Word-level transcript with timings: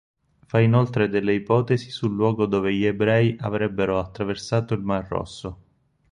Fa 0.47 0.57
inoltre 0.59 1.09
delle 1.09 1.35
ipotesi 1.35 1.91
sul 1.91 2.15
luogo 2.15 2.47
dove 2.47 2.73
gli 2.73 2.85
Ebrei 2.87 3.35
avrebbero 3.39 3.99
attraversato 3.99 4.73
il 4.73 4.81
Mar 4.81 5.07
Rosso. 5.07 5.57